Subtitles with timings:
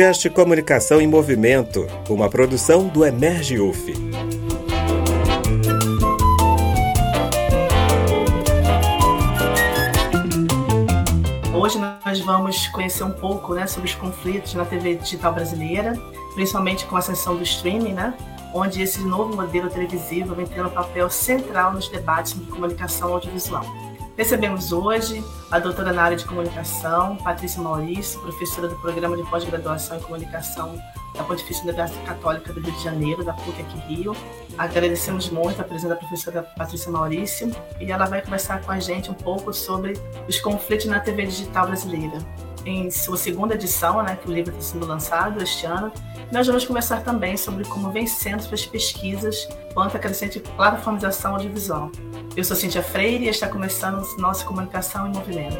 [0.00, 3.92] podcast Comunicação em Movimento, uma produção do Emerge UF.
[11.54, 15.92] Hoje nós vamos conhecer um pouco né, sobre os conflitos na TV digital brasileira,
[16.32, 18.14] principalmente com a ascensão do streaming, né,
[18.54, 23.66] onde esse novo modelo televisivo vem tendo um papel central nos debates de comunicação audiovisual.
[24.20, 29.96] Recebemos hoje a doutora na área de comunicação, Patrícia Maurício, professora do programa de pós-graduação
[29.96, 30.78] em comunicação
[31.14, 34.14] da Pontifícia Universidade Católica do Rio de Janeiro, da PUC aqui Rio.
[34.58, 39.10] Agradecemos muito a presença da professora Patrícia Maurício e ela vai conversar com a gente
[39.10, 39.94] um pouco sobre
[40.28, 42.18] os conflitos na TV digital brasileira.
[42.66, 45.90] Em sua segunda edição, né, que o livro está sendo lançado este ano,
[46.30, 51.90] nós vamos conversar também sobre como vem sendo suas pesquisas quanto à crescente plataformização audiovisual.
[52.36, 55.56] Eu sou Cíntia Freire e está começando nossa comunicação em movimento.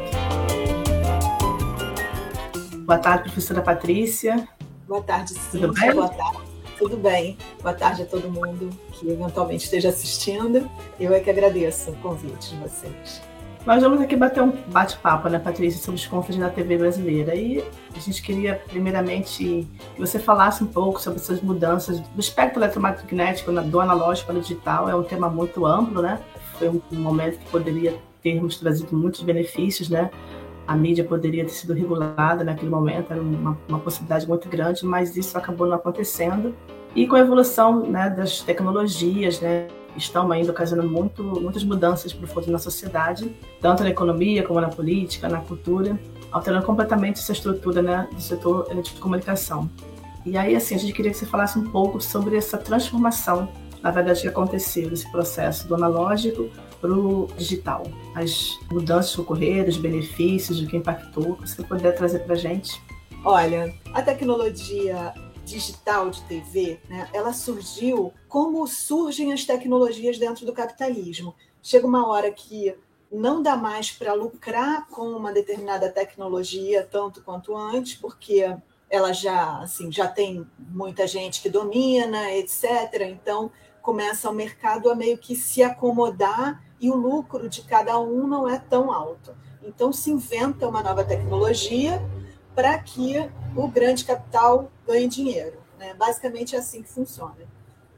[2.85, 4.47] Boa tarde, professora Patrícia.
[4.87, 5.67] Boa tarde, Cíntia.
[5.67, 5.93] Tudo bem?
[5.93, 6.39] Boa tarde.
[6.77, 7.37] Tudo bem.
[7.61, 10.69] Boa tarde a todo mundo que eventualmente esteja assistindo.
[10.97, 13.21] Eu é que agradeço o convite de vocês.
[13.65, 17.35] Nós vamos aqui bater um bate-papo, né, Patrícia, sobre os conflitos da TV brasileira.
[17.35, 17.63] E
[17.95, 23.51] a gente queria, primeiramente, que você falasse um pouco sobre essas mudanças do espectro eletromagnético
[23.51, 24.89] do analógico para o digital.
[24.89, 26.19] É um tema muito amplo, né?
[26.61, 30.11] Foi um momento que poderia termos trazido muitos benefícios, né?
[30.67, 35.17] A mídia poderia ter sido regulada naquele momento, era uma, uma possibilidade muito grande, mas
[35.17, 36.55] isso acabou não acontecendo.
[36.95, 42.49] E com a evolução né, das tecnologias, né, estão ainda ocasionando muito, muitas mudanças profundas
[42.49, 45.99] na sociedade, tanto na economia como na política, na cultura,
[46.31, 49.67] alterando completamente essa estrutura né, do setor de comunicação.
[50.23, 53.49] E aí, assim, a gente queria que você falasse um pouco sobre essa transformação,
[53.81, 56.49] na verdade, que aconteceu, esse processo do analógico
[56.79, 57.83] para o digital.
[58.15, 62.81] As mudanças que ocorreram, os benefícios, o que impactou, você puder trazer para a gente.
[63.23, 65.13] Olha, a tecnologia
[65.45, 71.35] digital de TV, né, ela surgiu como surgem as tecnologias dentro do capitalismo.
[71.61, 72.75] Chega uma hora que
[73.11, 78.55] não dá mais para lucrar com uma determinada tecnologia tanto quanto antes, porque
[78.89, 82.63] ela já assim já tem muita gente que domina, etc.
[83.09, 88.27] Então começa o mercado a meio que se acomodar e o lucro de cada um
[88.27, 89.35] não é tão alto.
[89.63, 92.01] Então se inventa uma nova tecnologia
[92.55, 93.17] para que
[93.55, 95.61] o grande capital ganhe dinheiro.
[95.77, 95.93] Né?
[95.93, 97.37] Basicamente é assim que funciona.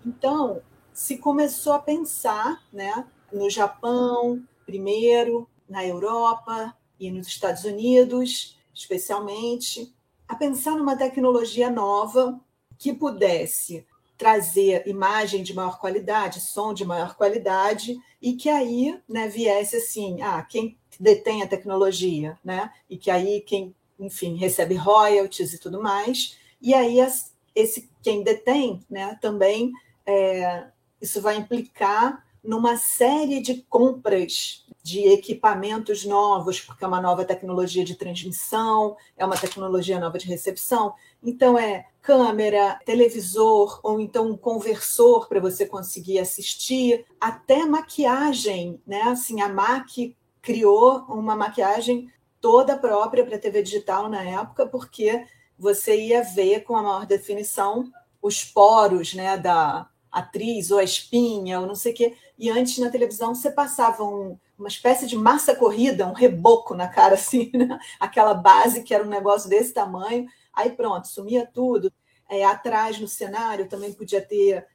[0.06, 0.62] Então,
[0.94, 9.94] se começou a pensar né, no Japão, primeiro, na Europa e nos Estados Unidos, especialmente,
[10.28, 12.40] a pensar numa tecnologia nova
[12.78, 13.86] que pudesse
[14.18, 20.22] trazer imagem de maior qualidade, som de maior qualidade, e que aí né, viesse assim,
[20.22, 22.72] ah, quem detém a tecnologia, né?
[22.90, 26.38] E que aí quem enfim, recebe royalties e tudo mais.
[26.62, 29.72] E aí, as, esse quem detém, né, também
[30.06, 30.68] é,
[31.01, 37.85] isso vai implicar numa série de compras de equipamentos novos, porque é uma nova tecnologia
[37.85, 40.94] de transmissão, é uma tecnologia nova de recepção.
[41.24, 49.03] Então, é câmera, televisor, ou então um conversor para você conseguir assistir, até maquiagem, né?
[49.03, 52.12] Assim, a MAC criou uma maquiagem
[52.42, 55.25] toda própria para TV digital na época, porque
[55.58, 57.90] você ia ver com a maior definição
[58.22, 62.16] os poros né, da atriz ou a espinha ou não sei o quê.
[62.38, 66.88] E antes na televisão você passava um, uma espécie de massa corrida, um reboco na
[66.88, 67.78] cara assim, né?
[68.00, 70.25] aquela base que era um negócio desse tamanho.
[70.53, 71.91] Aí pronto, sumia tudo.
[72.29, 74.66] É, atrás no cenário também podia ter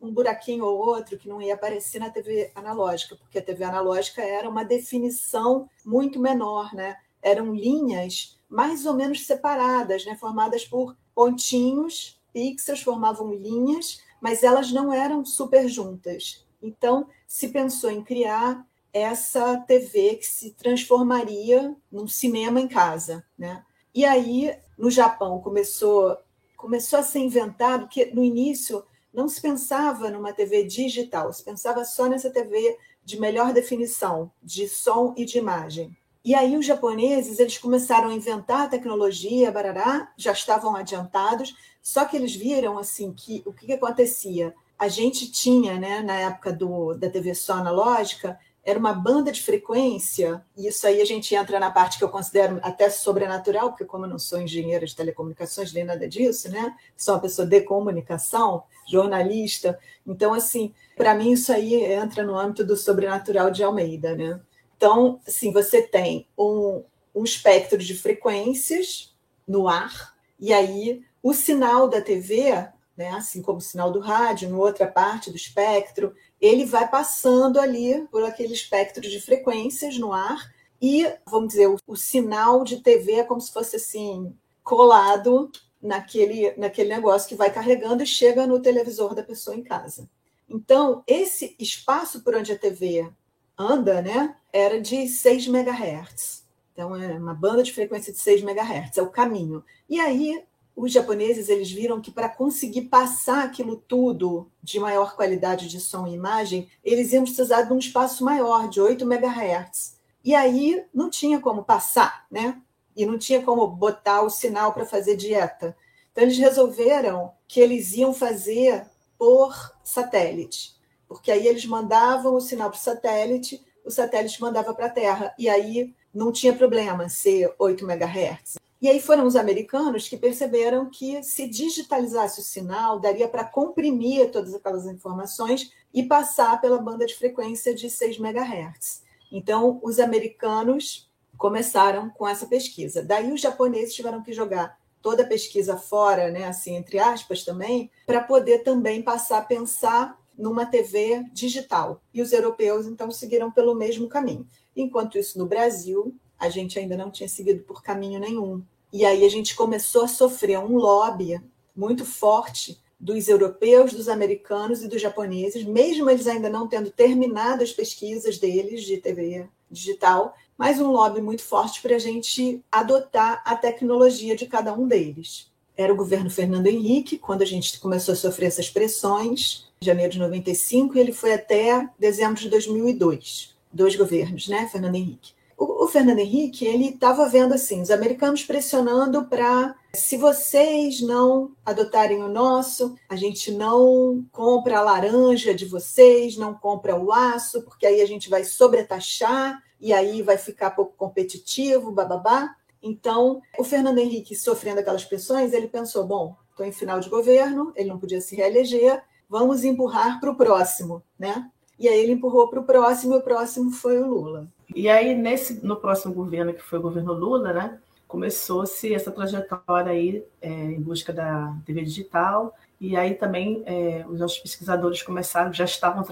[0.00, 4.22] um buraquinho ou outro que não ia aparecer na TV analógica, porque a TV analógica
[4.22, 6.96] era uma definição muito menor, né?
[7.22, 14.72] eram linhas mais ou menos separadas, né, formadas por pontinhos, pixels formavam linhas, mas elas
[14.72, 16.46] não eram super juntas.
[16.62, 23.64] Então, se pensou em criar essa TV que se transformaria num cinema em casa, né?
[23.94, 26.16] E aí, no Japão, começou
[26.56, 28.84] começou a ser inventado que no início
[29.14, 34.68] não se pensava numa TV digital, se pensava só nessa TV de melhor definição, de
[34.68, 35.96] som e de imagem.
[36.28, 42.04] E aí os japoneses eles começaram a inventar a tecnologia, barará, já estavam adiantados, só
[42.04, 44.54] que eles viram assim que o que, que acontecia?
[44.78, 49.40] A gente tinha, né, na época do, da TV só analógica, era uma banda de
[49.40, 53.86] frequência, e isso aí a gente entra na parte que eu considero até sobrenatural, porque
[53.86, 56.76] como eu não sou engenheira de telecomunicações, nem nada disso, né?
[56.94, 59.78] Sou uma pessoa de comunicação, jornalista.
[60.06, 64.38] Então, assim, para mim isso aí entra no âmbito do sobrenatural de Almeida, né?
[64.78, 69.12] Então, assim, você tem um, um espectro de frequências
[69.46, 72.52] no ar E aí o sinal da TV,
[72.96, 77.58] né, assim como o sinal do rádio, em outra parte do espectro, ele vai passando
[77.58, 80.48] ali por aquele espectro de frequências no ar
[80.80, 84.32] e, vamos dizer, o, o sinal de TV é como se fosse assim
[84.62, 85.50] colado
[85.82, 90.08] naquele, naquele negócio que vai carregando e chega no televisor da pessoa em casa.
[90.48, 93.10] Então, esse espaço por onde a TV
[93.58, 96.46] anda, né, era de 6 MHz.
[96.72, 99.64] Então, é uma banda de frequência de 6 MHz, é o caminho.
[99.88, 100.44] E aí,
[100.76, 106.06] os japoneses eles viram que para conseguir passar aquilo tudo de maior qualidade de som
[106.06, 109.98] e imagem, eles iam precisar de um espaço maior, de 8 MHz.
[110.22, 112.62] E aí não tinha como passar, né?
[112.94, 115.76] E não tinha como botar o sinal para fazer dieta.
[116.12, 118.86] Então eles resolveram que eles iam fazer
[119.18, 120.76] por satélite,
[121.08, 125.34] porque aí eles mandavam o sinal para o satélite, o satélite mandava para a Terra,
[125.38, 128.58] e aí não tinha problema ser 8 MHz.
[128.80, 134.30] E aí foram os americanos que perceberam que se digitalizasse o sinal, daria para comprimir
[134.30, 139.02] todas aquelas informações e passar pela banda de frequência de 6 MHz.
[139.32, 143.02] Então, os americanos começaram com essa pesquisa.
[143.02, 147.90] Daí os japoneses tiveram que jogar toda a pesquisa fora, né, assim entre aspas também,
[148.06, 152.00] para poder também passar a pensar numa TV digital.
[152.14, 154.46] E os europeus então seguiram pelo mesmo caminho.
[154.76, 158.62] Enquanto isso no Brasil, a gente ainda não tinha seguido por caminho nenhum.
[158.92, 161.40] E aí a gente começou a sofrer um lobby
[161.76, 167.62] muito forte dos europeus, dos americanos e dos japoneses, mesmo eles ainda não tendo terminado
[167.62, 173.42] as pesquisas deles de TV digital, mas um lobby muito forte para a gente adotar
[173.44, 175.52] a tecnologia de cada um deles.
[175.76, 180.18] Era o governo Fernando Henrique, quando a gente começou a sofrer essas pressões, janeiro de
[180.18, 183.56] 95, e ele foi até dezembro de 2002.
[183.72, 188.44] Dois governos, né, Fernando Henrique o, o Fernando Henrique ele estava vendo assim os americanos
[188.44, 195.64] pressionando para se vocês não adotarem o nosso, a gente não compra a laranja de
[195.64, 200.70] vocês, não compra o aço, porque aí a gente vai sobretaxar e aí vai ficar
[200.70, 202.54] pouco competitivo, bababá.
[202.82, 207.72] Então, o Fernando Henrique sofrendo aquelas pressões, ele pensou: bom, estou em final de governo,
[207.74, 211.50] ele não podia se reeleger, vamos empurrar para o próximo, né?
[211.78, 214.48] E aí ele empurrou para o próximo, e o próximo foi o Lula.
[214.74, 219.92] E aí, nesse, no próximo governo, que foi o governo Lula, né, começou-se essa trajetória
[219.92, 225.52] aí é, em busca da TV digital, e aí também é, os nossos pesquisadores começaram,
[225.52, 226.04] já estavam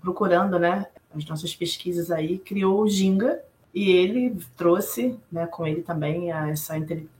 [0.00, 5.82] procurando, né, as nossas pesquisas aí, criou o Ginga, e ele trouxe, né, com ele
[5.82, 6.74] também essa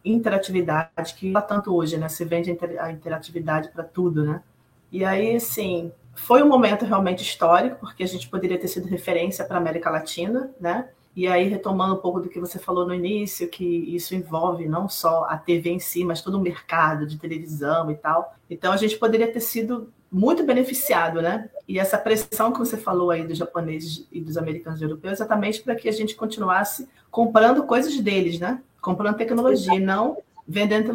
[0.05, 4.43] interatividade que lá tanto hoje, né, se vende a interatividade para tudo, né?
[4.93, 9.45] E aí, assim, foi um momento realmente histórico, porque a gente poderia ter sido referência
[9.45, 10.89] para a América Latina, né?
[11.15, 14.89] E aí, retomando um pouco do que você falou no início, que isso envolve não
[14.89, 18.35] só a TV em si, mas todo o mercado de televisão e tal.
[18.49, 21.49] Então, a gente poderia ter sido muito beneficiado, né?
[21.69, 25.63] E essa pressão que você falou aí dos japoneses e dos americanos e europeus, exatamente
[25.63, 28.61] para que a gente continuasse comprando coisas deles, né?
[28.81, 30.19] Comprando tecnologia, e não
[30.51, 30.93] vendendo.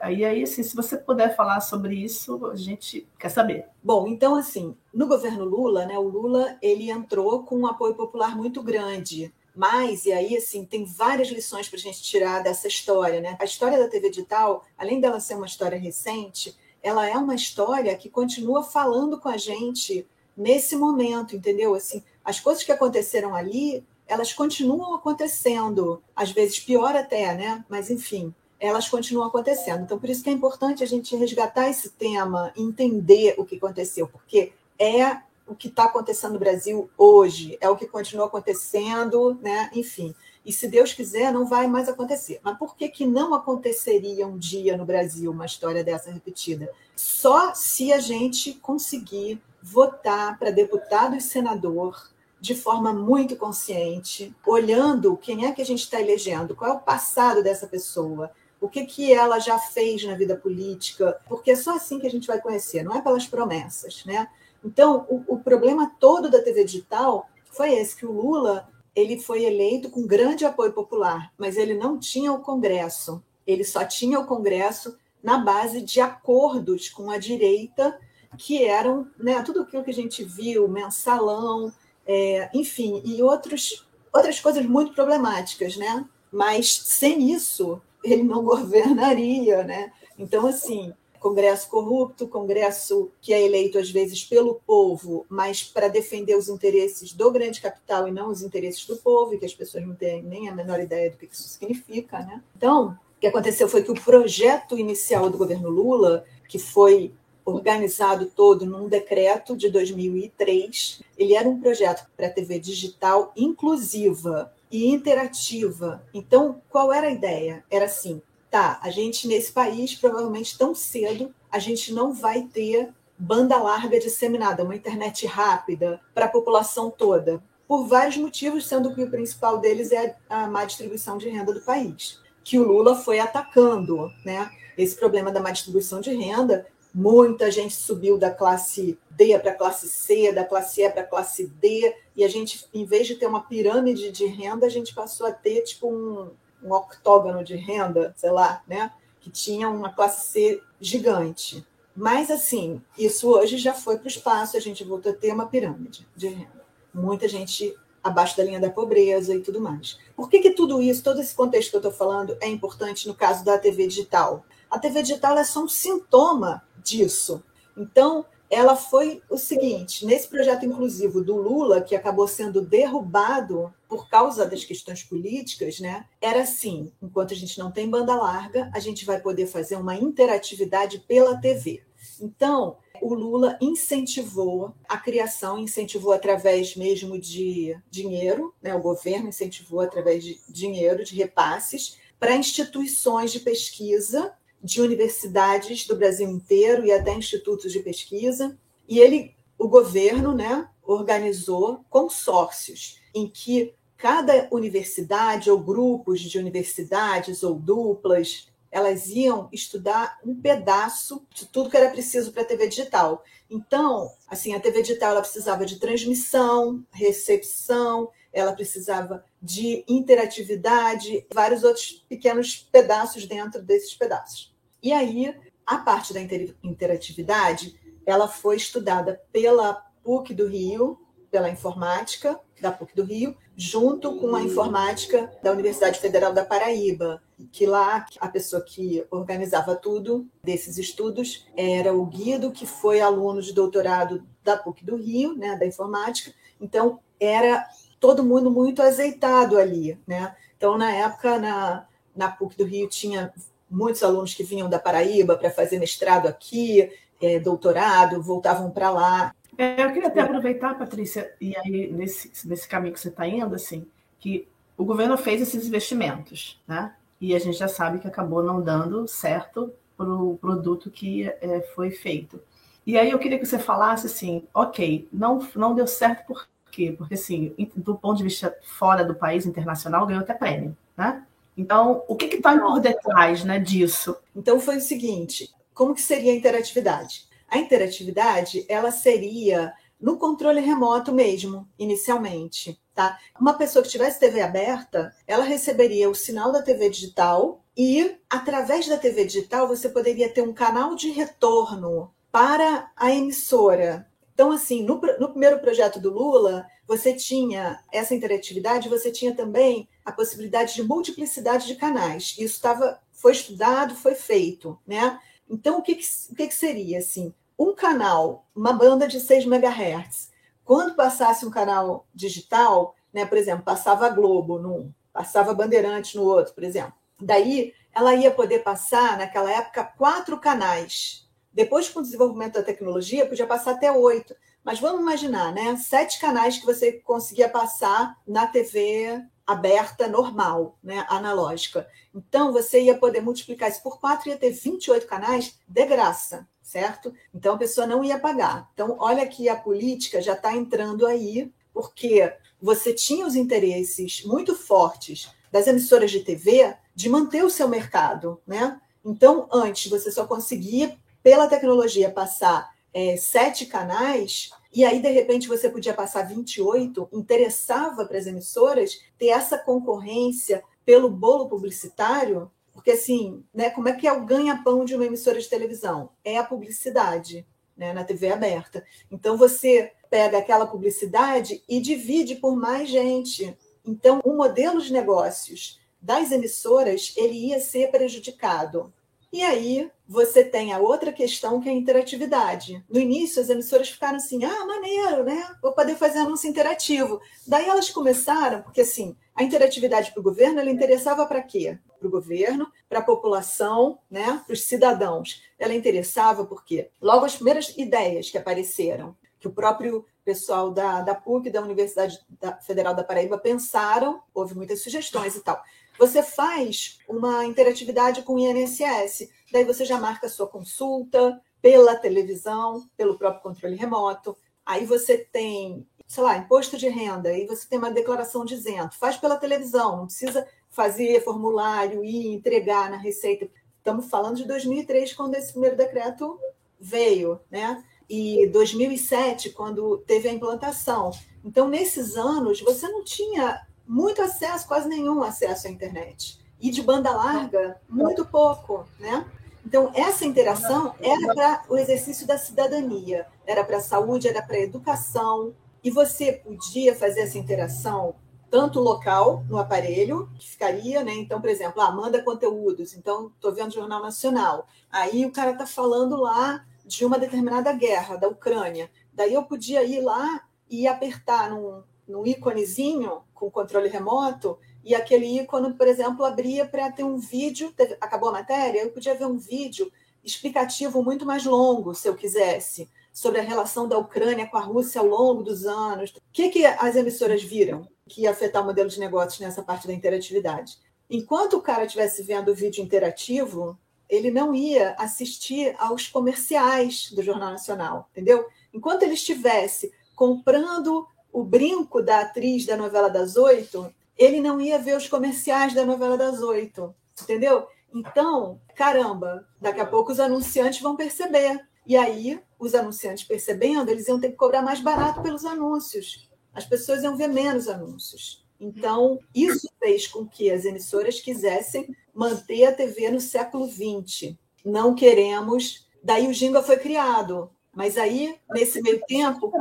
[0.00, 3.64] Aí, aí, assim, se você puder falar sobre isso, a gente quer saber.
[3.82, 8.36] Bom, então, assim, no governo Lula, né, o Lula ele entrou com um apoio popular
[8.36, 9.32] muito grande.
[9.56, 13.36] Mas, e aí, assim, tem várias lições para a gente tirar dessa história, né?
[13.40, 17.96] A história da TV digital, além dela ser uma história recente, ela é uma história
[17.96, 21.74] que continua falando com a gente nesse momento, entendeu?
[21.74, 27.64] Assim, as coisas que aconteceram ali, elas continuam acontecendo, às vezes pior até, né?
[27.68, 29.82] Mas enfim, elas continuam acontecendo.
[29.82, 34.08] Então, por isso que é importante a gente resgatar esse tema, entender o que aconteceu,
[34.08, 39.70] porque é o que está acontecendo no Brasil hoje, é o que continua acontecendo, né?
[39.74, 40.14] Enfim.
[40.44, 42.40] E se Deus quiser, não vai mais acontecer.
[42.42, 46.70] Mas por que, que não aconteceria um dia no Brasil uma história dessa repetida?
[46.94, 52.10] Só se a gente conseguir votar para deputado e senador
[52.40, 56.80] de forma muito consciente, olhando quem é que a gente está elegendo, qual é o
[56.80, 61.76] passado dessa pessoa, o que, que ela já fez na vida política, porque é só
[61.76, 64.28] assim que a gente vai conhecer, não é pelas promessas, né?
[64.64, 69.44] Então, o, o problema todo da TV digital foi esse, que o Lula ele foi
[69.44, 74.26] eleito com grande apoio popular, mas ele não tinha o Congresso, ele só tinha o
[74.26, 77.98] Congresso na base de acordos com a direita,
[78.36, 81.72] que eram né, tudo aquilo que a gente viu, mensalão,
[82.06, 86.04] é, enfim, e outros, outras coisas muito problemáticas, né?
[86.30, 89.92] Mas sem isso, ele não governaria, né?
[90.18, 96.36] Então, assim, Congresso corrupto, Congresso que é eleito às vezes pelo povo, mas para defender
[96.36, 99.86] os interesses do grande capital e não os interesses do povo, e que as pessoas
[99.86, 102.42] não têm nem a menor ideia do que isso significa, né?
[102.56, 107.12] Então, O que aconteceu foi que o projeto inicial do governo Lula, que foi
[107.44, 114.88] organizado todo num decreto de 2003, ele era um projeto para TV digital inclusiva e
[114.88, 116.02] interativa.
[116.12, 117.64] Então, qual era a ideia?
[117.70, 122.92] Era assim: tá, a gente nesse país, provavelmente tão cedo, a gente não vai ter
[123.18, 129.02] banda larga disseminada, uma internet rápida para a população toda, por vários motivos, sendo que
[129.02, 133.18] o principal deles é a má distribuição de renda do país, que o Lula foi
[133.18, 134.50] atacando, né?
[134.76, 139.54] Esse problema da má distribuição de renda, muita gente subiu da classe D para a
[139.54, 143.14] classe C, da classe E para a classe D, e a gente, em vez de
[143.14, 146.30] ter uma pirâmide de renda, a gente passou a ter tipo um,
[146.62, 148.92] um octógono de renda, sei lá, né?
[149.20, 151.66] Que tinha uma classe C gigante.
[151.94, 155.46] Mas, assim, isso hoje já foi para o espaço, a gente voltou a ter uma
[155.46, 156.64] pirâmide de renda.
[156.94, 159.98] Muita gente abaixo da linha da pobreza e tudo mais.
[160.16, 163.14] Por que, que tudo isso, todo esse contexto que eu estou falando, é importante no
[163.14, 164.44] caso da TV digital?
[164.70, 167.42] A TV digital é só um sintoma disso.
[167.76, 174.08] Então, ela foi o seguinte: nesse projeto inclusivo do Lula, que acabou sendo derrubado por
[174.08, 176.06] causa das questões políticas, né?
[176.20, 179.94] Era assim: enquanto a gente não tem banda larga, a gente vai poder fazer uma
[179.94, 181.82] interatividade pela TV.
[182.20, 188.74] Então, o Lula incentivou a criação, incentivou através mesmo de dinheiro, né?
[188.74, 195.96] o governo incentivou através de dinheiro, de repasses, para instituições de pesquisa de universidades do
[195.96, 198.56] Brasil inteiro e até institutos de pesquisa.
[198.88, 207.42] E ele, o governo, né, organizou consórcios em que cada universidade ou grupos de universidades
[207.42, 212.68] ou duplas, elas iam estudar um pedaço de tudo que era preciso para a TV
[212.68, 213.24] digital.
[213.50, 221.62] Então, assim, a TV digital ela precisava de transmissão, recepção, ela precisava de interatividade, vários
[221.62, 224.54] outros pequenos pedaços dentro desses pedaços.
[224.82, 225.34] E aí,
[225.66, 226.20] a parte da
[226.62, 230.98] interatividade, ela foi estudada pela PUC do Rio,
[231.30, 237.22] pela informática da PUC do Rio, junto com a informática da Universidade Federal da Paraíba,
[237.52, 243.42] que lá a pessoa que organizava tudo desses estudos era o Guido, que foi aluno
[243.42, 246.32] de doutorado da PUC do Rio, né, da informática.
[246.60, 247.64] Então, era
[248.00, 250.34] todo mundo muito azeitado ali, né?
[250.56, 253.32] Então, na época, na, na PUC do Rio tinha
[253.70, 256.90] muitos alunos que vinham da Paraíba para fazer mestrado aqui,
[257.20, 259.34] é, doutorado, voltavam para lá.
[259.56, 263.54] É, eu queria até aproveitar, Patrícia, e aí nesse, nesse caminho que você está indo,
[263.54, 263.86] assim,
[264.18, 266.94] que o governo fez esses investimentos, né?
[267.20, 271.60] E a gente já sabe que acabou não dando certo para o produto que é,
[271.74, 272.40] foi feito.
[272.86, 276.94] E aí eu queria que você falasse assim, ok, não, não deu certo por quê?
[276.96, 281.24] Porque, assim, do ponto de vista fora do país, internacional, ganhou até prêmio, né?
[281.56, 284.16] Então, o que está por detrás né, disso?
[284.34, 287.26] Então, foi o seguinte, como que seria a interatividade?
[287.48, 293.18] A interatividade, ela seria no controle remoto mesmo, inicialmente, tá?
[293.40, 298.86] Uma pessoa que tivesse TV aberta, ela receberia o sinal da TV digital e, através
[298.86, 304.07] da TV digital, você poderia ter um canal de retorno para a emissora.
[304.38, 309.88] Então, assim, no, no primeiro projeto do Lula, você tinha essa interatividade, você tinha também
[310.04, 312.36] a possibilidade de multiplicidade de canais.
[312.38, 315.18] Isso estava, foi estudado, foi feito, né?
[315.50, 317.34] Então, o que, que, o que, que seria assim?
[317.58, 320.30] Um canal, uma banda de 6 MHz,
[320.64, 326.22] quando passasse um canal digital, né, por exemplo, passava a Globo num, passava Bandeirante no
[326.22, 326.92] outro, por exemplo.
[327.20, 331.27] Daí ela ia poder passar, naquela época, quatro canais.
[331.58, 334.32] Depois, com o desenvolvimento da tecnologia, podia passar até oito.
[334.62, 335.76] Mas vamos imaginar, né?
[335.76, 341.88] Sete canais que você conseguia passar na TV aberta normal, né, analógica.
[342.14, 347.12] Então você ia poder multiplicar isso por quatro ia ter 28 canais de graça, certo?
[347.34, 348.70] Então a pessoa não ia pagar.
[348.72, 354.54] Então olha que a política já está entrando aí, porque você tinha os interesses muito
[354.54, 358.80] fortes das emissoras de TV de manter o seu mercado, né?
[359.04, 360.96] Então antes você só conseguia
[361.28, 368.06] pela tecnologia passar é, sete canais, e aí, de repente, você podia passar 28, interessava
[368.06, 374.08] para as emissoras ter essa concorrência pelo bolo publicitário, porque assim, né, como é que
[374.08, 376.08] é o ganha-pão de uma emissora de televisão?
[376.24, 378.82] É a publicidade, né, na TV aberta.
[379.10, 383.54] Então você pega aquela publicidade e divide por mais gente.
[383.84, 388.90] Então, o modelo de negócios das emissoras ele ia ser prejudicado.
[389.32, 392.82] E aí você tem a outra questão que é a interatividade.
[392.88, 395.54] No início, as emissoras ficaram assim: ah, maneiro, né?
[395.62, 397.20] Vou poder fazer anúncio interativo.
[397.46, 401.78] Daí elas começaram, porque assim, A interatividade para o governo, ela interessava para quê?
[402.00, 404.42] Para o governo, para a população, né?
[404.44, 405.40] para os cidadãos.
[405.56, 411.14] Ela interessava porque logo as primeiras ideias que apareceram, que o próprio pessoal da, da
[411.14, 412.18] PUC, da Universidade
[412.66, 415.62] Federal da Paraíba, pensaram, houve muitas sugestões e tal.
[415.98, 421.96] Você faz uma interatividade com o INSS, daí você já marca a sua consulta pela
[421.96, 424.36] televisão, pelo próprio controle remoto.
[424.64, 429.16] Aí você tem, sei lá, imposto de renda, aí você tem uma declaração dizendo, faz
[429.16, 433.48] pela televisão, não precisa fazer formulário e entregar na Receita.
[433.78, 436.38] Estamos falando de 2003, quando esse primeiro decreto
[436.78, 437.82] veio, né?
[438.08, 441.10] e 2007, quando teve a implantação.
[441.44, 446.38] Então, nesses anos, você não tinha muito acesso, quase nenhum acesso à internet.
[446.60, 449.24] E de banda larga, muito pouco, né?
[449.64, 454.56] Então, essa interação era para o exercício da cidadania, era para a saúde, era para
[454.56, 458.14] a educação, e você podia fazer essa interação
[458.50, 461.12] tanto local, no aparelho, que ficaria, né?
[461.14, 464.66] Então, por exemplo, ah, manda conteúdos, então estou vendo o Jornal Nacional.
[464.90, 468.90] Aí o cara está falando lá de uma determinada guerra da Ucrânia.
[469.12, 475.26] Daí eu podia ir lá e apertar num, num íconezinho com controle remoto e aquele
[475.38, 477.72] ícone, por exemplo, abria para ter um vídeo.
[477.72, 479.92] Teve, acabou a matéria, eu podia ver um vídeo
[480.24, 485.00] explicativo muito mais longo, se eu quisesse, sobre a relação da Ucrânia com a Rússia
[485.00, 486.10] ao longo dos anos.
[486.10, 489.86] O que, que as emissoras viram que ia afetar o modelo de negócios nessa parte
[489.86, 490.78] da interatividade?
[491.10, 497.22] Enquanto o cara estivesse vendo o vídeo interativo, ele não ia assistir aos comerciais do
[497.22, 498.46] Jornal Nacional, entendeu?
[498.72, 501.06] Enquanto ele estivesse comprando
[501.38, 505.84] o brinco da atriz da novela das oito, ele não ia ver os comerciais da
[505.84, 506.92] novela das oito,
[507.22, 507.66] entendeu?
[507.94, 511.64] Então, caramba, daqui a pouco os anunciantes vão perceber.
[511.86, 516.28] E aí, os anunciantes percebendo, eles iam ter que cobrar mais barato pelos anúncios.
[516.52, 518.44] As pessoas iam ver menos anúncios.
[518.60, 524.34] Então, isso fez com que as emissoras quisessem manter a TV no século XX.
[524.64, 525.88] Não queremos.
[526.02, 527.48] Daí o Ginga foi criado.
[527.72, 529.52] Mas aí, nesse meio tempo.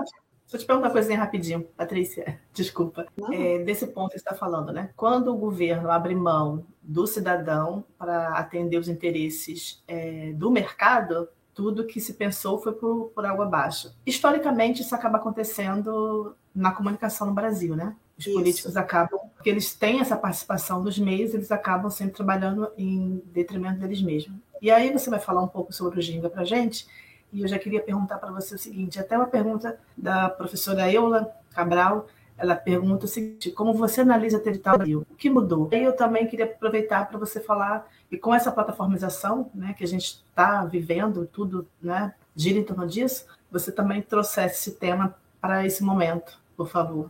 [0.48, 2.40] Deixa eu te perguntar uma coisinha rapidinho, Patrícia.
[2.54, 3.06] Desculpa.
[3.34, 4.92] É, desse ponto que você está falando, né?
[4.96, 11.86] Quando o governo abre mão do cidadão para atender os interesses é, do mercado, tudo
[11.86, 13.94] que se pensou foi por, por água abaixo.
[14.06, 17.94] Historicamente, isso acaba acontecendo na comunicação no Brasil, né?
[18.18, 18.36] Os Isso.
[18.36, 23.80] políticos acabam, porque eles têm essa participação dos meios, eles acabam sempre trabalhando em detrimento
[23.80, 24.40] deles mesmos.
[24.62, 26.88] E aí você vai falar um pouco sobre o Ginga para gente,
[27.32, 31.32] e eu já queria perguntar para você o seguinte, até uma pergunta da professora Eula
[31.52, 35.06] Cabral, ela pergunta o seguinte, como você analisa território Brasil?
[35.10, 35.68] O que mudou?
[35.72, 39.88] E eu também queria aproveitar para você falar, e com essa plataformização né, que a
[39.88, 45.66] gente está vivendo, tudo né, gira em torno disso, você também trouxesse esse tema para
[45.66, 47.10] esse momento, por favor.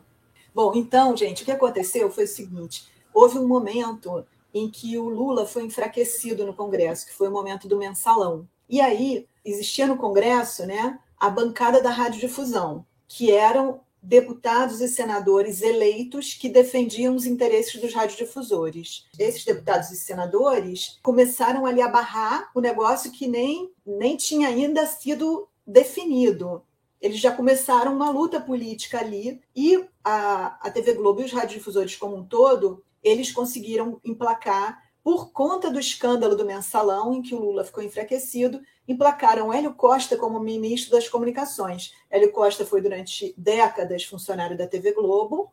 [0.55, 5.09] Bom, então, gente, o que aconteceu foi o seguinte: houve um momento em que o
[5.09, 8.47] Lula foi enfraquecido no Congresso, que foi o momento do mensalão.
[8.69, 15.61] E aí existia no Congresso, né, a bancada da radiodifusão, que eram deputados e senadores
[15.61, 19.05] eleitos que defendiam os interesses dos radiodifusores.
[19.17, 24.85] Esses deputados e senadores começaram ali a barrar o negócio que nem, nem tinha ainda
[24.85, 26.63] sido definido.
[27.01, 31.95] Eles já começaram uma luta política ali e a, a TV Globo e os radiodifusores
[31.95, 37.39] como um todo, eles conseguiram emplacar, por conta do escândalo do mensalão, em que o
[37.39, 41.93] Lula ficou enfraquecido, emplacaram Hélio Costa como ministro das Comunicações.
[42.09, 45.49] Hélio Costa foi durante décadas funcionário da TV Globo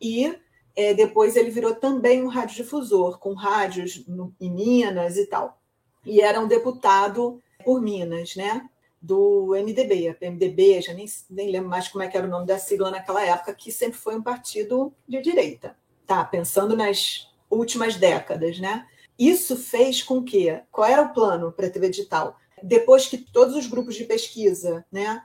[0.00, 0.36] e
[0.74, 5.60] é, depois ele virou também um radiodifusor, com rádios no, em Minas e tal.
[6.04, 8.68] E era um deputado por Minas, né?
[9.00, 12.46] do MDB, a PMDB, já nem, nem lembro mais como é que era o nome
[12.46, 15.76] da sigla naquela época, que sempre foi um partido de direita.
[16.04, 18.86] Tá, pensando nas últimas décadas, né?
[19.18, 22.36] Isso fez com que, qual era o plano para a TV digital?
[22.62, 25.22] Depois que todos os grupos de pesquisa, né,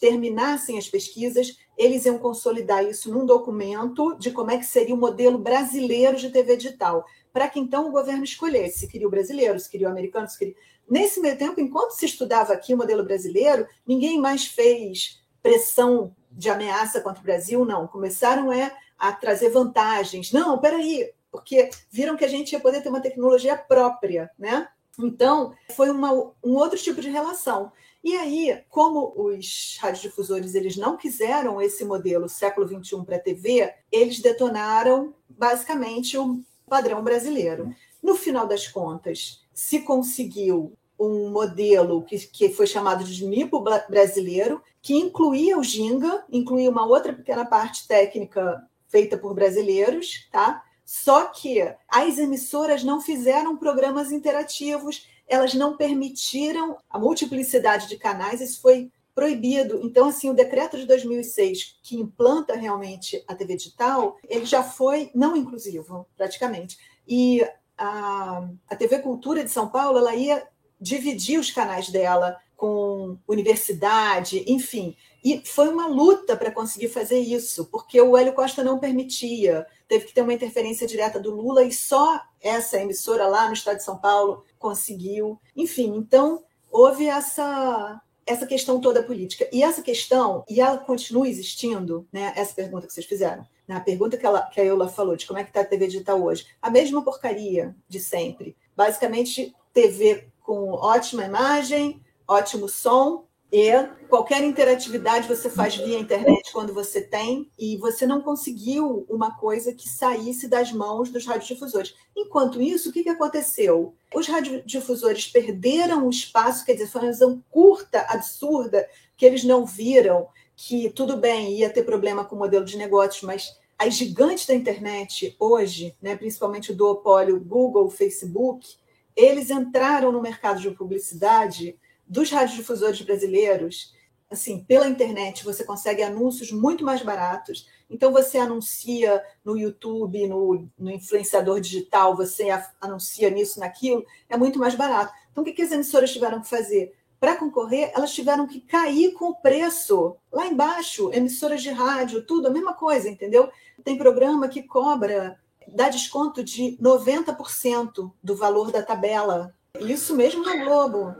[0.00, 4.98] terminassem as pesquisas, eles iam consolidar isso num documento de como é que seria o
[4.98, 9.58] modelo brasileiro de TV digital, para que então o governo escolhesse se queria o brasileiro,
[9.58, 10.54] se queria o americano, se queria
[10.88, 16.48] Nesse meio tempo, enquanto se estudava aqui o modelo brasileiro, ninguém mais fez pressão de
[16.48, 17.88] ameaça contra o Brasil, não.
[17.88, 20.30] Começaram é, a trazer vantagens.
[20.30, 24.68] Não, peraí, porque viram que a gente ia poder ter uma tecnologia própria, né?
[24.98, 26.10] Então, foi uma,
[26.42, 27.70] um outro tipo de relação.
[28.02, 33.70] E aí, como os radiodifusores eles não quiseram esse modelo século XXI para a TV,
[33.92, 37.74] eles detonaram basicamente o padrão brasileiro.
[38.02, 44.62] No final das contas, se conseguiu um modelo que, que foi chamado de NIPO brasileiro,
[44.80, 50.62] que incluía o Ginga, incluía uma outra pequena parte técnica feita por brasileiros, tá?
[50.86, 58.40] Só que as emissoras não fizeram programas interativos, elas não permitiram a multiplicidade de canais,
[58.40, 59.80] isso foi proibido.
[59.82, 65.10] Então, assim, o decreto de 2006, que implanta realmente a TV digital, ele já foi
[65.12, 66.78] não inclusivo, praticamente.
[67.08, 67.44] E
[67.76, 70.46] a, a TV Cultura de São Paulo, ela ia
[70.80, 74.96] dividir os canais dela com universidade, enfim.
[75.26, 79.66] E foi uma luta para conseguir fazer isso, porque o Hélio Costa não permitia.
[79.88, 83.78] Teve que ter uma interferência direta do Lula e só essa emissora lá no estado
[83.78, 85.36] de São Paulo conseguiu.
[85.56, 89.48] Enfim, então houve essa essa questão toda política.
[89.52, 92.32] E essa questão, e ela continua existindo, né?
[92.36, 93.44] Essa pergunta que vocês fizeram.
[93.66, 93.74] Né?
[93.74, 95.88] A pergunta que, ela, que a Eula falou, de como é que está a TV
[95.88, 96.46] digital hoje.
[96.62, 98.56] A mesma porcaria de sempre.
[98.76, 103.70] Basicamente, TV com ótima imagem, ótimo som, e
[104.08, 109.72] qualquer interatividade você faz via internet quando você tem, e você não conseguiu uma coisa
[109.72, 111.94] que saísse das mãos dos radiodifusores.
[112.16, 113.94] Enquanto isso, o que, que aconteceu?
[114.14, 119.64] Os radiodifusores perderam o espaço, quer dizer, foi uma visão curta, absurda, que eles não
[119.64, 124.46] viram que tudo bem, ia ter problema com o modelo de negócios, mas as gigantes
[124.46, 128.66] da internet hoje, né, principalmente o duopólio Google, Facebook,
[129.14, 133.94] eles entraram no mercado de publicidade dos radiodifusores brasileiros,
[134.30, 137.68] assim, pela internet você consegue anúncios muito mais baratos.
[137.88, 142.48] Então você anuncia no YouTube, no, no influenciador digital, você
[142.80, 145.12] anuncia nisso, naquilo, é muito mais barato.
[145.30, 146.94] Então o que, que as emissoras tiveram que fazer?
[147.18, 152.48] Para concorrer, elas tiveram que cair com o preço lá embaixo, emissoras de rádio, tudo,
[152.48, 153.48] a mesma coisa, entendeu?
[153.82, 159.54] Tem programa que cobra, dá desconto de 90% do valor da tabela.
[159.80, 161.14] Isso mesmo na Globo.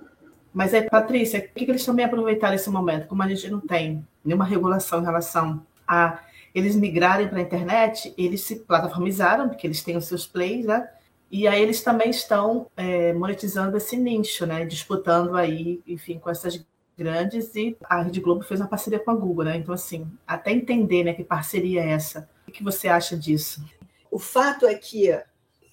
[0.56, 3.08] Mas aí, Patrícia, por que eles também aproveitaram esse momento?
[3.08, 6.20] Como a gente não tem nenhuma regulação em relação a
[6.54, 10.88] eles migrarem para a internet, eles se plataformizaram, porque eles têm os seus plays, né?
[11.30, 14.64] E aí eles também estão é, monetizando esse nicho, né?
[14.64, 16.64] Disputando aí, enfim, com essas
[16.96, 19.58] grandes e a Rede Globo fez uma parceria com a Google, né?
[19.58, 22.30] Então, assim, até entender, né, que parceria é essa.
[22.48, 23.62] O que você acha disso?
[24.10, 25.14] O fato é que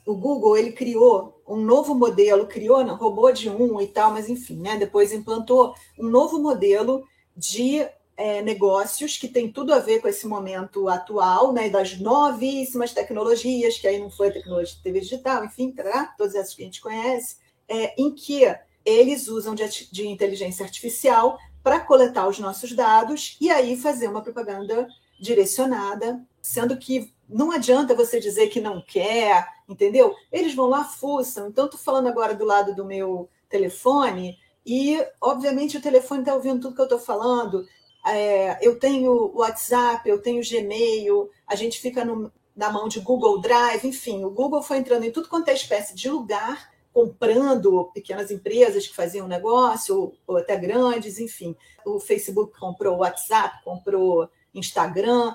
[0.06, 4.29] o Google ele criou um novo modelo, criou, não, roubou de um e tal, mas
[4.29, 4.77] enfim, né?
[4.77, 10.27] Depois implantou um novo modelo de é, negócios que tem tudo a ver com esse
[10.27, 11.69] momento atual, né?
[11.69, 16.53] Das novíssimas tecnologias, que aí não foi tecnologia de TV digital, enfim, tá, todas essas
[16.53, 18.43] que a gente conhece, é, em que
[18.86, 24.21] eles usam de, de inteligência artificial para coletar os nossos dados e aí fazer uma
[24.21, 24.88] propaganda
[25.19, 30.13] direcionada, sendo que não adianta você dizer que não quer, entendeu?
[30.29, 31.47] Eles vão lá, fuçam.
[31.47, 36.62] Então, estou falando agora do lado do meu telefone e, obviamente, o telefone está ouvindo
[36.62, 37.65] tudo que eu estou falando.
[38.06, 43.39] É, eu tenho WhatsApp, eu tenho Gmail, a gente fica no, na mão de Google
[43.39, 48.29] Drive, enfim, o Google foi entrando em tudo quanto é espécie de lugar, comprando pequenas
[48.29, 51.56] empresas que faziam negócio, ou, ou até grandes, enfim.
[51.86, 55.34] O Facebook comprou o WhatsApp, comprou Instagram,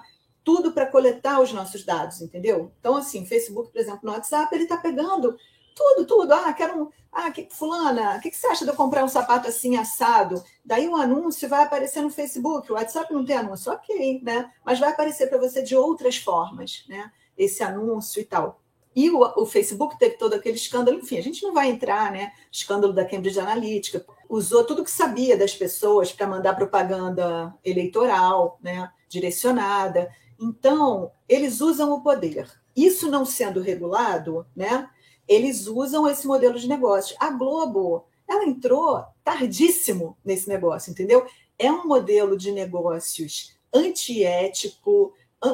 [0.48, 2.72] tudo para coletar os nossos dados, entendeu?
[2.80, 5.36] Então, assim, Facebook, por exemplo, no WhatsApp, ele está pegando
[5.74, 6.32] tudo, tudo.
[6.32, 6.88] Ah, quero um.
[7.12, 10.42] Ah, que, fulana, o que, que, você acha de eu comprar um sapato assim assado?
[10.64, 12.72] Daí um anúncio vai aparecer no Facebook.
[12.72, 14.50] O WhatsApp não tem anúncio, ok, né?
[14.64, 17.12] Mas vai aparecer para você de outras formas, né?
[17.36, 18.62] Esse anúncio e tal.
[18.96, 22.32] E o, o, Facebook teve todo aquele escândalo, enfim, a gente não vai entrar, né?
[22.50, 28.90] Escândalo da Cambridge Analytica, usou tudo que sabia das pessoas para mandar propaganda eleitoral, né?
[29.10, 30.08] Direcionada.
[30.38, 32.48] Então, eles usam o poder.
[32.76, 34.88] Isso não sendo regulado, né?
[35.26, 37.16] Eles usam esse modelo de negócio.
[37.18, 41.26] A Globo, ela entrou tardíssimo nesse negócio, entendeu?
[41.58, 45.12] É um modelo de negócios antiético,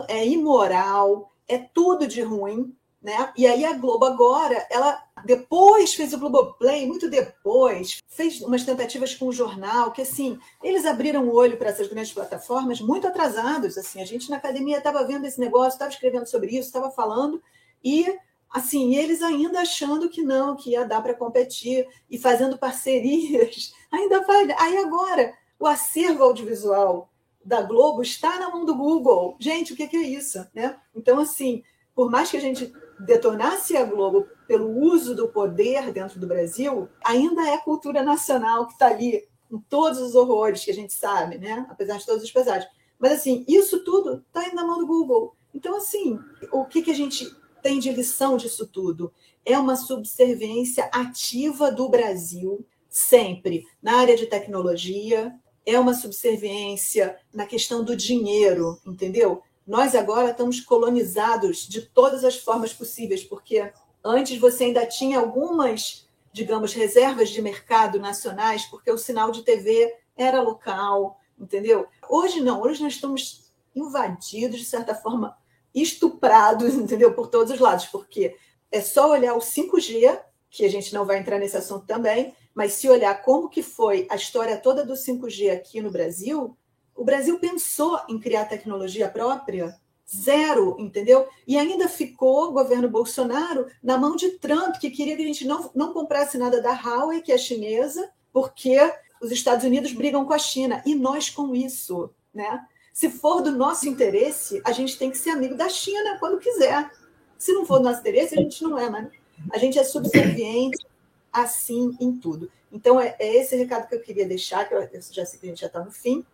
[0.08, 3.30] é imoral, é tudo de ruim, né?
[3.36, 9.14] E aí a Globo agora, ela depois fez o Globoplay, muito depois, fez umas tentativas
[9.14, 13.76] com o jornal, que assim, eles abriram o olho para essas grandes plataformas muito atrasados,
[13.76, 17.42] assim, a gente na academia estava vendo esse negócio, estava escrevendo sobre isso, estava falando,
[17.84, 18.06] e
[18.48, 24.22] assim, eles ainda achando que não, que ia dar para competir e fazendo parcerias, ainda
[24.22, 24.50] vai.
[24.58, 27.10] Aí agora, o acervo audiovisual
[27.44, 29.36] da Globo está na mão do Google.
[29.38, 30.46] Gente, o que é isso?
[30.54, 30.74] Né?
[30.94, 31.62] Então, assim,
[31.94, 36.88] por mais que a gente detonasse a Globo pelo uso do poder dentro do Brasil,
[37.04, 41.38] ainda é cultura nacional que está ali, com todos os horrores que a gente sabe,
[41.38, 41.66] né?
[41.68, 42.66] apesar de todos os pesares.
[42.98, 45.36] Mas, assim, isso tudo está indo na mão do Google.
[45.52, 46.18] Então, assim,
[46.52, 47.30] o que, que a gente
[47.62, 49.12] tem de lição disso tudo?
[49.44, 55.34] É uma subserviência ativa do Brasil, sempre, na área de tecnologia,
[55.66, 59.42] é uma subserviência na questão do dinheiro, entendeu?
[59.66, 63.72] Nós agora estamos colonizados de todas as formas possíveis, porque
[64.04, 69.94] antes você ainda tinha algumas, digamos, reservas de mercado nacionais, porque o sinal de TV
[70.14, 71.86] era local, entendeu?
[72.08, 75.36] Hoje não, hoje nós estamos invadidos, de certa forma,
[75.74, 77.14] estuprados, entendeu?
[77.14, 78.36] Por todos os lados, porque
[78.70, 82.74] é só olhar o 5G, que a gente não vai entrar nesse assunto também, mas
[82.74, 86.56] se olhar como que foi a história toda do 5G aqui no Brasil,
[86.96, 89.76] o Brasil pensou em criar tecnologia própria?
[90.06, 91.26] Zero, entendeu?
[91.46, 95.46] E ainda ficou o governo Bolsonaro na mão de Trump, que queria que a gente
[95.46, 98.78] não, não comprasse nada da Huawei, que é chinesa, porque
[99.20, 100.82] os Estados Unidos brigam com a China.
[100.84, 102.64] E nós com isso, né?
[102.92, 106.90] Se for do nosso interesse, a gente tem que ser amigo da China quando quiser.
[107.38, 109.08] Se não for do nosso interesse, a gente não é, mas
[109.50, 110.86] a gente é subserviente
[111.32, 112.50] assim em tudo.
[112.70, 115.46] Então, é, é esse recado que eu queria deixar, que eu, eu já sei que
[115.46, 116.24] a gente já está no fim,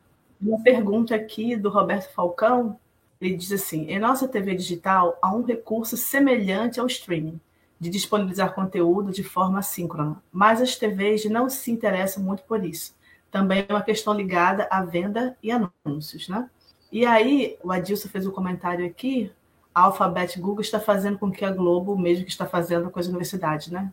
[0.41, 2.79] uma pergunta aqui do Roberto Falcão.
[3.21, 7.41] Ele diz assim: em nossa TV digital há um recurso semelhante ao streaming,
[7.79, 12.95] de disponibilizar conteúdo de forma síncrona, mas as TVs não se interessam muito por isso.
[13.31, 16.49] Também é uma questão ligada à venda e anúncios, né?
[16.91, 19.33] E aí, o Adilson fez um comentário aqui:
[19.75, 23.07] a Alphabet Google está fazendo com que a Globo, mesmo que está fazendo com as
[23.07, 23.93] universidades, né?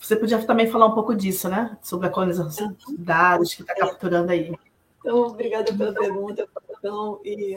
[0.00, 1.76] Você podia também falar um pouco disso, né?
[1.82, 4.56] Sobre a colonização de dados que está capturando aí.
[5.08, 7.56] Então, obrigada pela pergunta, Falcão, e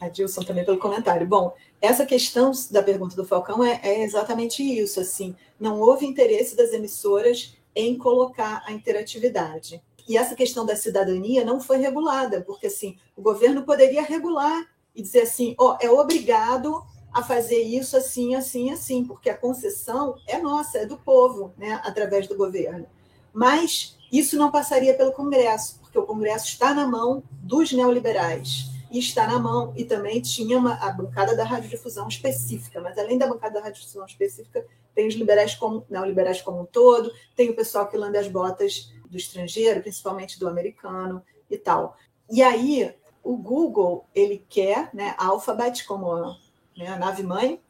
[0.00, 1.24] a Dilson também pelo comentário.
[1.28, 6.56] Bom, essa questão da pergunta do Falcão é, é exatamente isso, assim, não houve interesse
[6.56, 9.80] das emissoras em colocar a interatividade.
[10.08, 15.00] E essa questão da cidadania não foi regulada, porque assim, o governo poderia regular e
[15.00, 16.82] dizer assim, ó, oh, é obrigado
[17.12, 21.80] a fazer isso assim, assim, assim, porque a concessão é nossa, é do povo, né,
[21.84, 22.86] através do governo.
[23.32, 28.98] Mas isso não passaria pelo Congresso porque o Congresso está na mão dos neoliberais e
[28.98, 33.26] está na mão, e também tinha uma, a bancada da radiodifusão específica, mas além da
[33.26, 37.88] bancada da radiodifusão específica, tem os liberais como, neoliberais como um todo, tem o pessoal
[37.88, 41.96] que lambe as botas do estrangeiro, principalmente do americano e tal.
[42.30, 46.36] E aí, o Google, ele quer, né, a Alphabet como a,
[46.76, 47.60] né, a nave-mãe,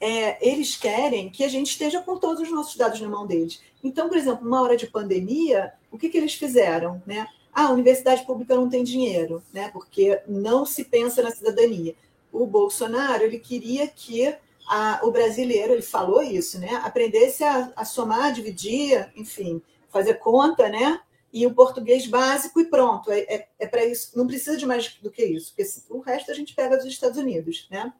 [0.00, 3.60] é, eles querem que a gente esteja com todos os nossos dados na mão deles.
[3.82, 7.02] Então, por exemplo, numa hora de pandemia, o que, que eles fizeram?
[7.04, 7.26] Né?
[7.52, 9.70] Ah, a universidade pública não tem dinheiro, né?
[9.72, 11.94] Porque não se pensa na cidadania.
[12.32, 14.34] O Bolsonaro ele queria que
[14.68, 16.80] a, o brasileiro, ele falou isso, né?
[16.84, 21.00] Aprendesse a, a somar, dividir, enfim, fazer conta, né?
[21.32, 23.10] E o português básico e pronto.
[23.10, 24.16] É, é, é para isso.
[24.16, 27.18] Não precisa de mais do que isso, porque o resto a gente pega dos Estados
[27.18, 27.92] Unidos, né?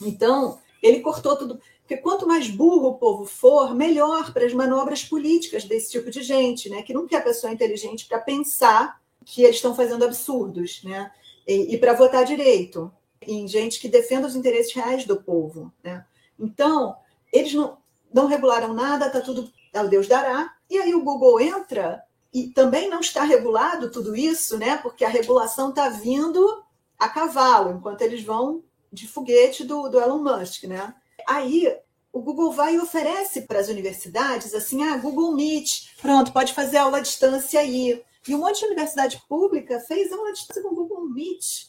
[0.00, 1.60] Então, ele cortou tudo.
[1.86, 6.20] Porque quanto mais burro o povo for, melhor para as manobras políticas desse tipo de
[6.20, 6.82] gente, né?
[6.82, 11.12] Que não quer pessoa inteligente para pensar que eles estão fazendo absurdos, né?
[11.46, 16.04] E, e para votar direito, em gente que defenda os interesses reais do povo, né?
[16.36, 16.96] Então,
[17.32, 17.78] eles não,
[18.12, 20.54] não regularam nada, tá tudo ao Deus dará.
[20.68, 22.02] E aí o Google entra
[22.34, 24.76] e também não está regulado tudo isso, né?
[24.78, 26.64] Porque a regulação está vindo
[26.98, 30.92] a cavalo, enquanto eles vão de foguete do, do Elon Musk, né?
[31.26, 31.76] Aí
[32.12, 36.78] o Google vai e oferece para as universidades assim, ah, Google Meet, pronto, pode fazer
[36.78, 38.02] aula à distância aí.
[38.26, 41.66] E um monte de universidade pública fez aula à distância com o Google Meet.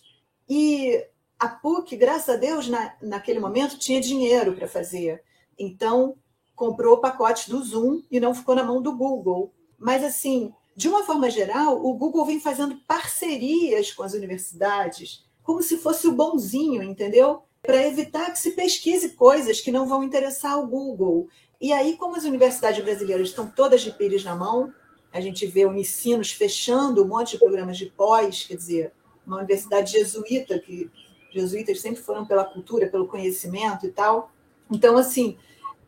[0.50, 1.06] E
[1.38, 5.22] a PUC, graças a Deus, na, naquele momento tinha dinheiro para fazer.
[5.60, 6.16] Então,
[6.56, 9.54] comprou o pacote do Zoom e não ficou na mão do Google.
[9.78, 15.62] Mas, assim, de uma forma geral, o Google vem fazendo parcerias com as universidades, como
[15.62, 17.44] se fosse o bonzinho, entendeu?
[17.68, 21.28] Para evitar que se pesquise coisas que não vão interessar ao Google.
[21.60, 24.74] E aí, como as universidades brasileiras estão todas de pires na mão,
[25.12, 28.94] a gente vê Unicinos fechando um monte de programas de pós, quer dizer,
[29.26, 30.90] uma universidade jesuíta, que
[31.30, 34.32] jesuítas sempre foram pela cultura, pelo conhecimento e tal.
[34.72, 35.38] Então, assim,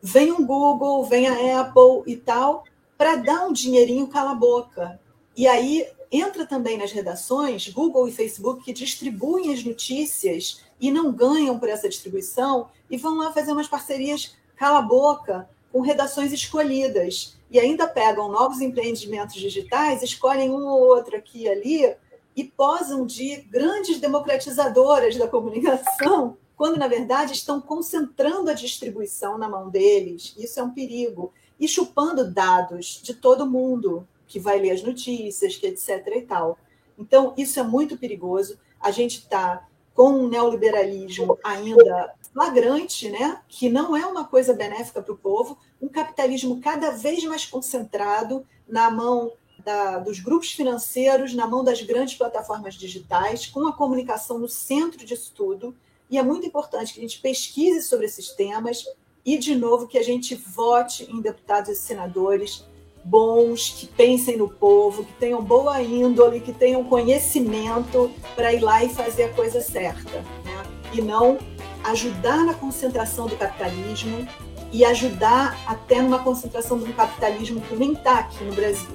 [0.01, 2.65] vem o Google, vem a Apple e tal,
[2.97, 4.99] para dar um dinheirinho cala-boca.
[5.33, 11.11] E aí entra também nas redações Google e Facebook que distribuem as notícias e não
[11.11, 17.59] ganham por essa distribuição e vão lá fazer umas parcerias cala-boca com redações escolhidas e
[17.59, 21.95] ainda pegam novos empreendimentos digitais, escolhem um ou outro aqui e ali
[22.35, 29.49] e posam de grandes democratizadoras da comunicação, quando na verdade estão concentrando a distribuição na
[29.49, 30.33] mão deles.
[30.37, 31.33] Isso é um perigo.
[31.59, 36.05] E chupando dados de todo mundo que vai ler as notícias, que etc.
[36.15, 36.57] e tal.
[36.97, 38.57] Então, isso é muito perigoso.
[38.79, 39.67] A gente está
[39.99, 43.41] com um neoliberalismo ainda flagrante, né?
[43.49, 48.47] que não é uma coisa benéfica para o povo, um capitalismo cada vez mais concentrado
[48.65, 54.39] na mão da, dos grupos financeiros, na mão das grandes plataformas digitais, com a comunicação
[54.39, 55.75] no centro disso tudo.
[56.09, 58.85] E é muito importante que a gente pesquise sobre esses temas
[59.25, 62.65] e, de novo, que a gente vote em deputados e senadores
[63.03, 68.83] bons, que pensem no povo, que tenham boa índole, que tenham conhecimento para ir lá
[68.83, 70.19] e fazer a coisa certa.
[70.43, 70.63] Né?
[70.93, 71.37] E não
[71.83, 74.27] ajudar na concentração do capitalismo
[74.71, 78.89] e ajudar até numa concentração do capitalismo que nem está aqui no Brasil.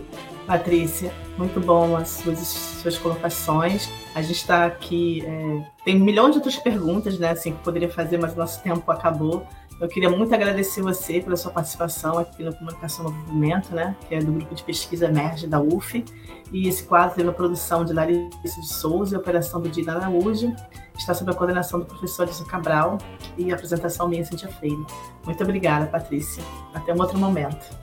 [0.46, 3.88] Patrícia, muito bom as suas, suas colocações.
[4.14, 7.88] A gente está aqui, é, tem um milhão de outras perguntas, né, assim, que poderia
[7.88, 9.46] fazer, mas o nosso tempo acabou.
[9.80, 14.14] Eu queria muito agradecer você pela sua participação aqui no Comunicação no Movimento, né, que
[14.14, 16.04] é do grupo de pesquisa Emerge da UF.
[16.52, 19.96] E esse quadro teve a produção de Larissa de Souza e a operação do Dina
[19.96, 20.54] Araújo.
[20.96, 22.98] Está sob a coordenação do professor Edson Cabral
[23.37, 24.87] e a apresentação minha, Cintia Freire.
[25.24, 26.42] Muito obrigada, Patrícia.
[26.72, 27.76] Até um outro momento.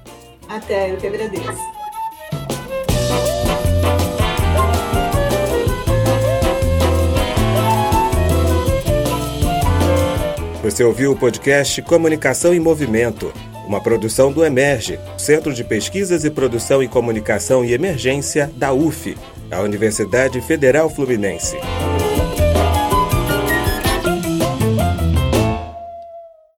[0.47, 1.80] Até, eu que agradeço.
[10.63, 13.33] Você ouviu o podcast Comunicação em Movimento,
[13.65, 19.17] uma produção do Emerge, Centro de Pesquisas e Produção em Comunicação e Emergência da UF,
[19.49, 21.57] a Universidade Federal Fluminense.